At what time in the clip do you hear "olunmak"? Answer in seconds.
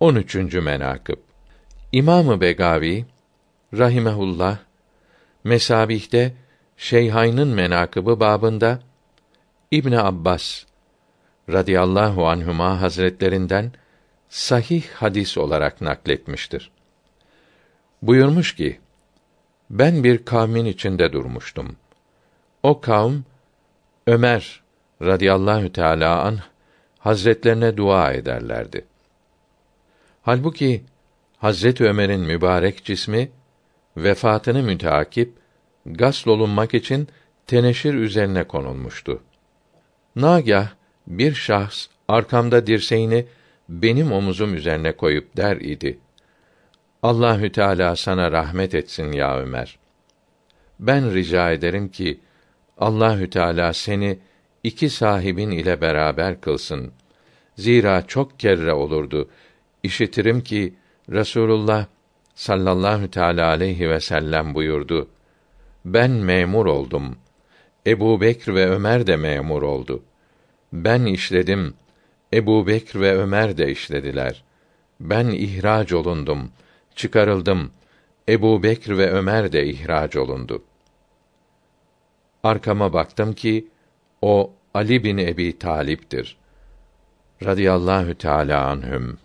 36.28-36.74